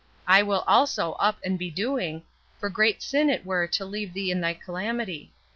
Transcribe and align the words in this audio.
I 0.25 0.41
will 0.41 0.63
also 0.65 1.11
up 1.19 1.37
and 1.45 1.59
be 1.59 1.69
doing, 1.69 2.23
for 2.59 2.71
great 2.71 3.03
sin 3.03 3.29
it 3.29 3.45
were 3.45 3.67
to 3.67 3.85
leave 3.85 4.13
thee 4.13 4.31
in 4.31 4.41
thy 4.41 4.55
calamity. 4.55 5.31